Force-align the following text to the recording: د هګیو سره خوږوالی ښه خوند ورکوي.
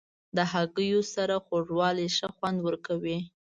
د 0.35 0.37
هګیو 0.53 1.01
سره 1.13 1.35
خوږوالی 1.45 2.07
ښه 2.17 2.27
خوند 2.35 2.57
ورکوي. 2.67 3.19